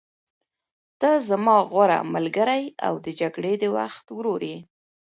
ته 0.99 1.09
زما 1.29 1.55
غوره 1.69 1.99
ملګری 2.13 2.63
او 2.87 2.93
د 3.05 3.07
جګړې 3.19 3.53
د 3.59 3.63
وخت 3.77 4.05
ورور 4.17 4.41
یې. 4.51 4.57